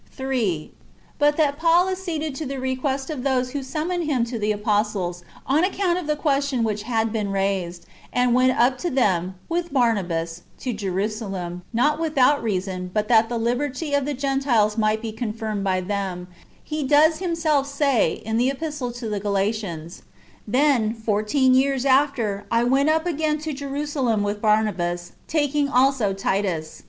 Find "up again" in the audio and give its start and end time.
22.89-23.37